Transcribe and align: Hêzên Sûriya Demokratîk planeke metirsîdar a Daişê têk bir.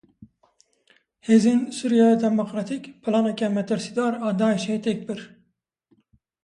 Hêzên 1.27 1.61
Sûriya 1.77 2.09
Demokratîk 2.25 2.83
planeke 3.03 3.47
metirsîdar 3.55 4.13
a 4.27 4.29
Daişê 4.39 4.77
têk 4.83 4.99
bir. 5.07 5.21